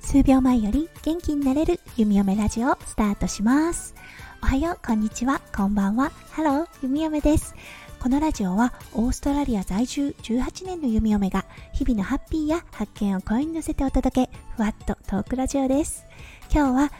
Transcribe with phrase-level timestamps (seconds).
[0.00, 3.94] 数秒前より元気になれる弓嫁ラジオスタートします。
[4.42, 6.10] おはようこんにちはこんばんは。
[6.30, 7.54] ハロー弓嫁です。
[8.00, 16.06] このラジオはオーストラリア在住18年の弓嫁が日々のハッピーや発見を声に乗せてお届けふわっとトークラジオです。
[16.50, 16.92] 今日は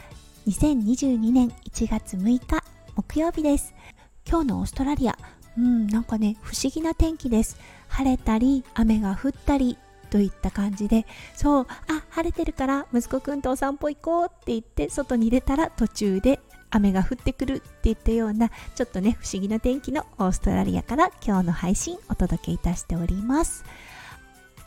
[0.46, 2.62] 2022年1月6日
[2.96, 3.72] 木曜日です。
[4.28, 5.16] 今日のオーストラリア
[5.56, 7.56] うんなんかね不思議な天気です。
[7.96, 9.78] 晴れたり雨が降ったり
[10.10, 16.38] といった感じでそうあ晴れてるから息子くんとお散歩行こうって言って外に出たら途中で
[16.70, 23.64] 雨が降ってくるっていったようなちょっとね不思議な天気のオーストラリアから今日の配信お届けいたしております。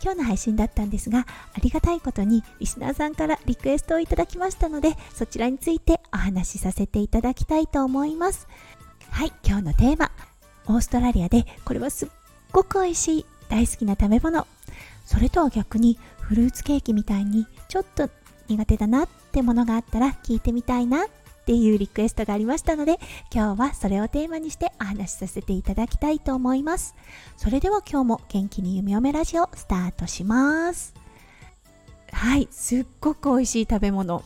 [0.02, 8.48] 今日の配信だったんですがありがたいことにリスナーさんからリクエストをいただきましたのでそちらについてお話しさせていただきたいと思います。
[9.10, 10.10] はい今日のテーマ。
[10.68, 12.10] オーストラリアでこれはすっ
[12.52, 14.48] ごく美味しい大好きな食べ物。
[15.06, 18.10] それとは逆にフルーツケーキみたいにちょっと
[18.48, 21.08] 苦手だなってものがあったら聞いてみたいなっ
[21.46, 23.00] ていうリクエストがありましたので
[23.34, 26.96] 今日はそれをテーマにしてお話しさせていただきたいと思います。
[27.38, 30.94] それでは今日も元気に弓嫁ラジオスタートします。
[32.12, 34.24] はいすっごく美味しい食べ物。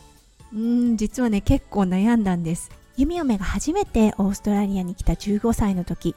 [0.52, 2.70] うん実はね結構悩んだんです。
[2.98, 6.14] 弓嫁が初めてオーストラリアに来た15歳の時。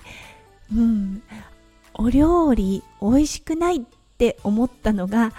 [0.75, 1.23] うん
[1.97, 3.81] お料理美味しくないっ
[4.17, 5.33] て思ったのが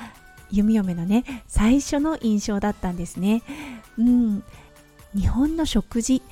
[0.51, 3.42] 弓嫁のね最初の印象だったんですね。
[3.98, 4.45] うん。
[5.14, 6.23] 日本の食事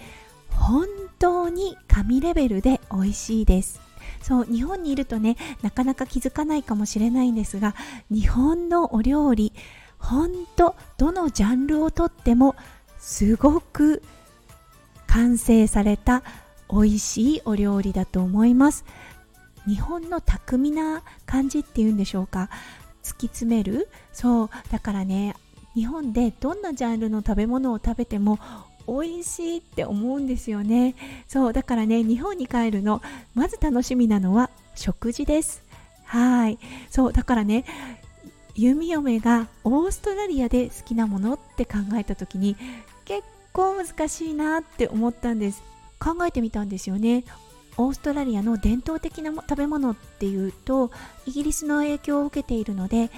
[0.51, 0.87] 本
[1.19, 3.81] 当に神レベルで美味しいです。
[4.23, 7.75] そう日本にいるとねなかなか気づかないかもしれないんですが
[8.11, 9.53] 日本のお料理
[9.99, 12.57] 本当どのジャンルをとっても
[12.99, 14.03] すごく
[15.07, 16.23] 完成された
[16.71, 18.85] 美味しいお料理だと思います。
[19.67, 22.48] 日本の巧みな感じっていうんでしょうか。
[23.03, 23.89] 突き詰める。
[24.12, 24.50] そう。
[24.70, 25.34] だからね
[25.75, 28.39] 日本でどんなジャンルの食べ物を食べても
[28.89, 30.95] 美味しいって思うんですよね。
[31.29, 31.52] そう。
[31.52, 33.02] だからね日本に帰るの
[33.35, 35.63] まず楽しみなのは食事です。
[36.05, 36.58] はい。
[36.91, 37.12] そう。
[37.12, 37.64] だからね
[38.55, 42.57] 弓嫁がオーストラリアで好きなものって考えた時に
[43.05, 45.62] 結構難しいなって思ったんです。
[45.98, 47.24] 考えてみたんですよね。
[47.79, 50.91] オーストラリアの伝統的な食べ物っていうと
[51.27, 53.11] イギリスの影響を受けているので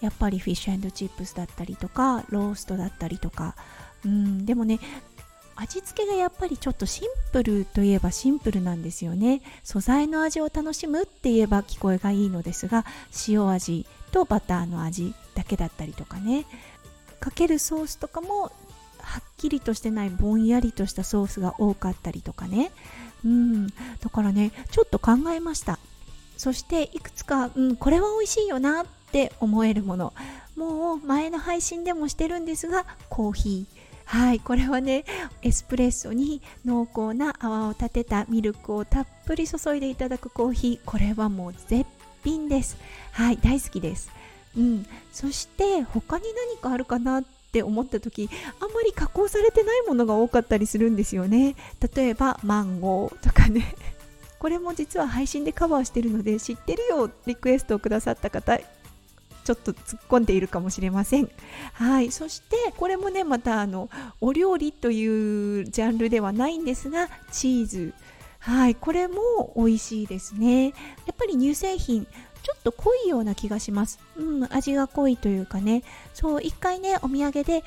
[0.00, 3.54] やっぱりフィッシュチップスだったりとかローストだったりとか。
[4.04, 4.80] うんでもね
[5.56, 9.40] 味付けがやっぱりちょっとシンプルといえばシンプルなんですよね。
[9.62, 12.84] 素材の味を楽しむって言えば聞こえがいいのですが
[13.28, 16.44] 塩味とバターの味だけだったりとかね。
[17.20, 18.50] かけるソースとかも
[18.98, 22.72] はっきりとしてないぼんやりとしたソースが多かったりとかね。
[23.24, 23.66] うん。
[23.68, 23.74] だ
[24.12, 25.78] からねちょっと考えました。
[26.36, 30.12] そしていくつか、うん、これは美味しいよなって思えるもの。
[30.56, 33.84] もう前の配信でもしてるんですがコーヒー。
[34.06, 35.04] はいこれはね
[35.40, 40.84] エスプレッソに濃厚な泡を立てたミルクをたっぷり注いでいただくコーヒー。
[40.84, 41.86] これはもう絶
[42.22, 42.76] 品です。
[43.12, 44.10] はい大好きです。
[44.56, 44.86] うん。
[45.12, 47.24] そして他に何かあるかなっ
[47.54, 48.28] って思った時
[48.60, 51.54] あんまり加工されてないものが多かったりするんですよね。
[51.94, 53.76] 例えばマンゴーとかね。
[54.40, 61.30] これも実は配信でカバーしてるので知ってるよリクエストをくださった方ちょっと突っ込んでいるかもしれません。
[61.74, 63.88] はい、そしてこれもねまたあの
[64.20, 67.94] お料理というジャンルではないんですがチーズ。
[68.44, 70.66] はいこれも美味しいですね。
[70.66, 70.70] や
[71.12, 73.98] っぱり乳製品ちょっと濃いような気がします。
[74.18, 75.82] うん、味が濃いというかね。
[76.12, 77.64] そう、一回ね、お土産で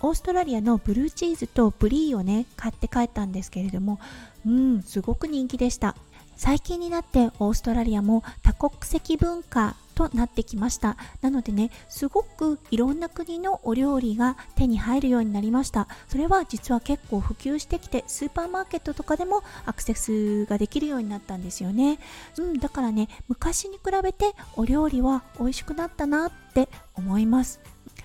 [0.00, 3.98] オーストラリアのブルーチーズとブリーをね、買って帰ったんですけれども、
[4.46, 5.96] うん、すごく人気でした。
[6.36, 10.96] 最近になってオーストラリアも多国籍文化となってきました。
[11.22, 15.88] なのでねすごくいろんな国のお料理が手に入るようになりました。
[16.08, 21.98] それは実は結構普及してきてスーパーマーケットとかでもアクセスができるようになったんですよね。
[22.38, 27.60] うんだからね昔に比べてお料理は美味しくなったなって思います。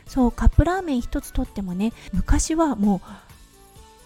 [0.06, 3.02] そうカップラーメン一つとってもね昔はも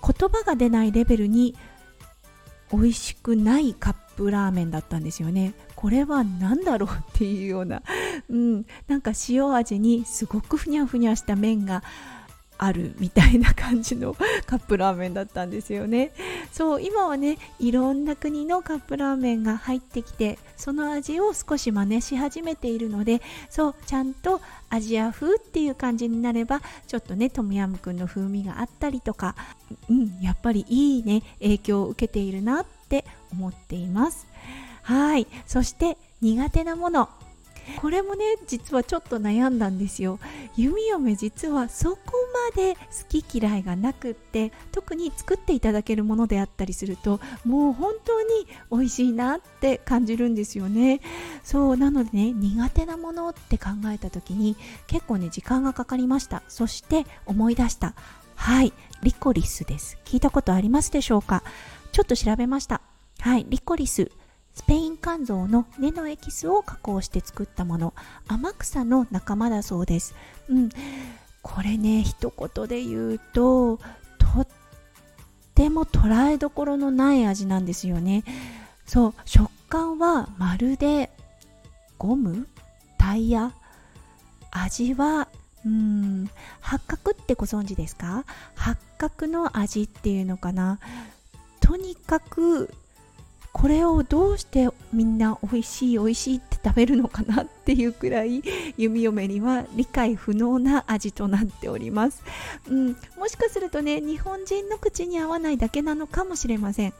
[0.03, 1.55] う言葉が出ないレベルに
[2.71, 5.53] 美味しくないカップラーメンだったんですよね。
[5.83, 7.83] これは何だろうっていうような、
[8.31, 11.83] うん、なんか塩味にすごくふにゃふにゃした麺が
[12.57, 14.15] あるみたいな感じの
[14.47, 16.13] カップラーメンだったんですよね。
[16.53, 24.39] そう今はねいろんな国のカップラーメンが入ってきてその味を少し真似し始めているのでそうちゃんと
[24.69, 29.35] アジア風っていう感じになればちょっとねトムヤムクンの風味があったりとか
[29.89, 33.03] うんやっぱりいいね影響を受けているなって
[33.33, 34.27] 思っています。
[34.83, 35.27] はい。
[35.47, 37.09] そして苦手なもの。
[37.79, 40.19] これもね実はちょっと悩んだんですよ。
[40.57, 41.99] 弓嫁実はそこ
[42.51, 48.27] まで好き嫌いがなくって特に作っていただけるものであったりするともう本当に
[48.69, 50.99] 美味しいなって感じるんですよね。
[51.41, 54.57] そうなのでね苦手なものって考えた時に
[54.87, 56.43] 結構ね時間がかかりました。
[56.49, 57.93] そして思い出した。
[58.35, 58.73] はい。
[59.03, 59.97] リコリスです。
[60.03, 61.43] 聞いたことありますでしょうか？
[61.93, 62.81] ちょっと調べました。
[63.19, 63.45] はい。
[63.47, 64.11] リコリス。
[64.53, 67.93] スペイン肝臓の根のエキスを加工して作ったもの。
[68.27, 70.15] 天草の仲間だそうです、
[70.49, 70.69] うん、
[71.41, 74.47] これね一言で言うととっ
[75.55, 78.23] ても捉えどころのない味なんですよね。
[78.85, 79.13] そう。
[79.25, 81.09] 食感はまるで
[81.97, 82.47] ゴム
[82.97, 83.53] タイヤ。
[84.51, 85.27] 味は
[85.65, 86.29] うん。
[86.59, 88.25] 八角ってご存知ですか？
[88.55, 90.79] 八角の味っていうのかな？
[91.59, 92.73] とにかく
[93.53, 98.43] これをどうしてみんな美味しい美味しいって食べるのかなっていうくらい
[98.77, 102.23] 弓嫁には理解不能な味となっております、
[102.67, 106.93] うん、もしかするとね日本人の口に合わないだけなのかもしれません。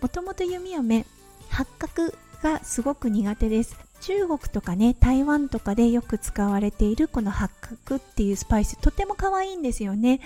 [0.00, 1.04] もともと弓嫁
[1.48, 2.12] 八角
[2.42, 3.76] がすごく苦手です。
[4.02, 7.50] 中国とかね台湾とかでよく使われているこの八
[7.84, 10.20] 角っていうスパイスとても可愛いんですよね、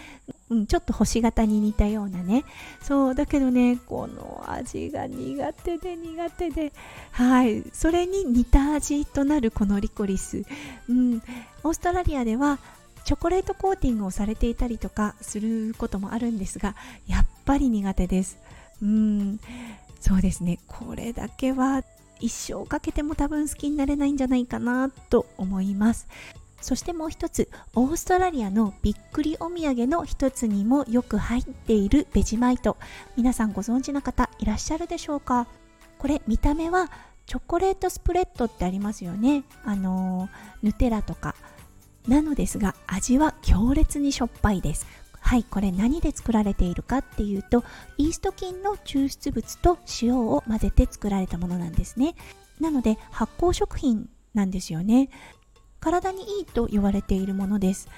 [0.50, 2.44] うん、ちょっと星型に似たようなね。
[2.82, 6.72] そうだけどねこの味が苦手で苦手で。
[7.12, 7.62] はい。
[7.72, 10.44] それに似た味となるこのリコリス、
[10.88, 11.22] うん、
[11.62, 12.58] オーストラリアでは
[13.04, 16.74] チョコレートコーティングをされていたりとかすることもあるんですが
[17.06, 18.38] やっぱり苦手です。
[18.82, 19.40] うん。
[20.00, 20.58] そうですね。
[20.66, 21.84] これだけは
[22.18, 26.08] 一生かけても多分好きになれないんじゃないかなと思います。
[26.60, 32.76] そしてもう一つオーストラリアのびっくりお土産の一つにもよく入っているベジマイト。
[33.16, 35.46] 皆さんご存知の方いらっしゃるでしょうか？
[35.98, 36.90] これ見た目は
[37.26, 39.44] チョコレートスプレッドってありますよね。
[39.64, 40.28] あの
[40.62, 41.34] ヌテラとか。
[42.08, 44.86] なのですが味は強烈にしょっぱいです。
[45.20, 47.62] はいこれ何で作られているかっていうと
[47.98, 52.14] イースト菌の抽出物と塩を混ぜて作られたものなんですね。
[52.58, 55.10] なので発酵食品なんですよね。
[55.80, 57.88] 体にいいと言われているものです。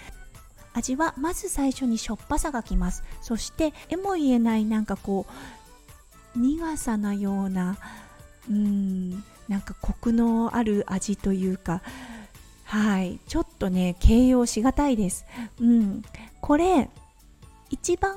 [0.75, 3.03] 味はまず最初にしょっぱさがきます。
[3.21, 5.27] そしてえも言えないなんかこ
[6.37, 7.77] う苦さなような
[8.49, 9.11] うん
[9.49, 11.83] なんかコクのある味というか
[12.65, 13.19] はい。
[13.29, 15.27] ちょっとね形容しがたいです。
[15.61, 16.03] うん。
[16.41, 16.89] これ
[17.69, 18.17] 一番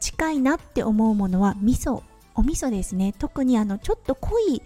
[0.00, 2.02] 近いなって思うものは味噌。
[2.36, 3.12] お味噌ですね。
[3.18, 4.62] 特にあのちょっと濃い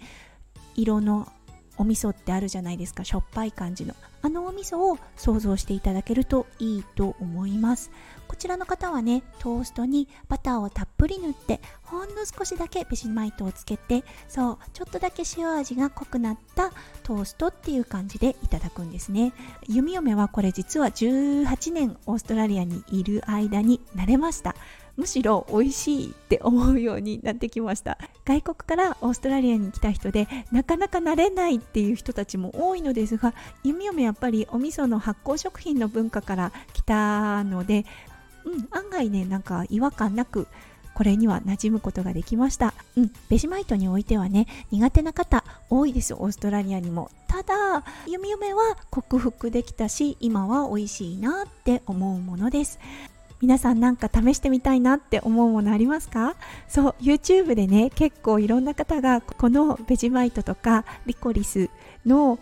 [0.75, 1.31] 色の
[1.77, 3.03] お味噌ってあるじゃないですか。
[3.03, 3.95] しょっぱい感じの。
[4.23, 7.91] あのお味噌を想像していただけるといいと思います。
[8.27, 16.71] こちらの方はねトーストにバターをたっぷり塗ってほんの少しだけベジマイトをつけてそうちょっとだけ塩味が濃くなった
[17.03, 19.33] トーストっていう感じでいただくんですね。
[19.67, 24.55] 弓嫁はこれ実は18年オーストラリアにいる間に慣れました。
[24.95, 27.97] むしろ美味しいって思うようになってきました。
[28.25, 33.33] 外国からオーストラリアに来た人でなかなか慣れないっていう人たちも多いのですが
[33.63, 37.85] 弓嫁やっぱりお味噌の発酵食品の文化から来たので
[38.45, 40.47] うん、案外ねなんか違和感なく
[40.93, 42.73] これには馴染むことができました。
[42.95, 47.09] うん、ベジマイトにおいてはね、苦手な方多いです、オーストラリアにも。
[47.27, 52.79] ただ、弓嫁は克服できたし、今は美味しいなって思うものです。
[53.41, 56.35] 皆さんなんか試してみたいなって思うものありますか？
[56.67, 61.69] そう YouTube でね結構いろんな方がこのベジマイトとかリコリス
[62.05, 62.37] の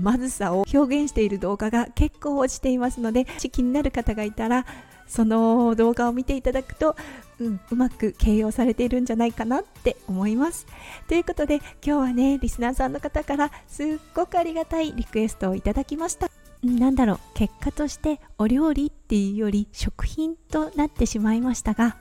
[0.00, 4.66] まずさを表現している動画が結構落ちていますので気になる方がいたら
[5.06, 6.96] その動画を見ていただくと、
[7.40, 10.66] うん、うまく形容されているんじゃないかなって思います。
[11.08, 16.30] ということで今日はねリスナーさんの方からすっごくありがたいリクエストをいただきました。
[16.62, 21.96] なんだろう結果としてお料理っていうより食品となってしまいましたが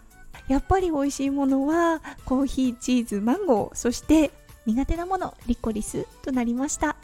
[0.50, 4.32] やっぱり美味しいものはコーヒーチーズマンゴーそして
[4.66, 6.98] 苦手なものリコリスとなりました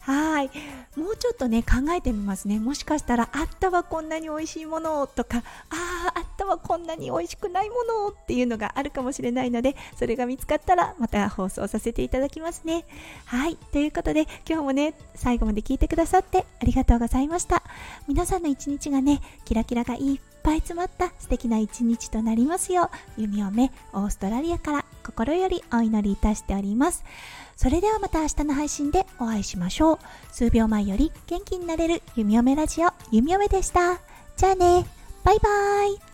[0.00, 0.50] はい。
[0.96, 2.58] もうちょっとね考えてみますね。
[2.58, 12.84] もしかしたらあったわこんなに美味しいものとかあああったわこんなに美味しくないものっていうのがあるかもしれないのでそれが見つかったらまた放送させていただきますね。
[13.26, 13.56] はい。
[13.72, 17.62] ということで今日もね最後まで聞いてくださってありがとうございました。
[18.08, 24.89] 皆さんの一日がねキラキラがいっぱい詰まった素敵な一日となりますよう弓嫁オーストラリアから。
[25.00, 27.04] 心よりお祈りいたしております。
[27.56, 29.98] それではまた明日の配信でお会いしましょう。
[30.32, 34.00] 数秒前より元気になれる弓嫁ラジオ弓嫁でした。
[34.36, 34.86] じゃあね。
[35.22, 36.09] バイバーイ。